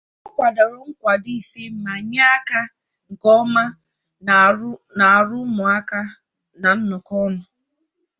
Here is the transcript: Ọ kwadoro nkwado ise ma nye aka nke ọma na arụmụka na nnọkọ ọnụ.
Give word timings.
Ọ 0.27 0.29
kwadoro 0.35 0.77
nkwado 0.89 1.29
ise 1.39 1.61
ma 1.83 1.93
nye 2.09 2.21
aka 2.35 2.59
nke 3.11 3.27
ọma 3.41 3.63
na 4.97 5.05
arụmụka 5.17 5.99
na 6.61 6.69
nnọkọ 6.77 7.13
ọnụ. 7.25 7.41